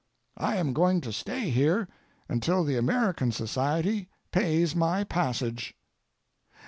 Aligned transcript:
I 0.39 0.55
am 0.55 0.73
going 0.73 0.99
to 1.01 1.13
stay 1.13 1.51
here 1.51 1.87
until 2.27 2.63
the 2.63 2.75
American 2.75 3.31
Society 3.31 4.09
pays 4.31 4.75
my 4.75 5.03
passage. 5.03 5.75